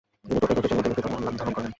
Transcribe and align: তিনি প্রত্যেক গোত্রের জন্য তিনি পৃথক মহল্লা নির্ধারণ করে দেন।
তিনি 0.27 0.39
প্রত্যেক 0.45 0.57
গোত্রের 0.57 0.71
জন্য 0.73 0.83
তিনি 0.85 0.95
পৃথক 0.95 1.11
মহল্লা 1.11 1.29
নির্ধারণ 1.31 1.51
করে 1.53 1.61
দেন। 1.63 1.69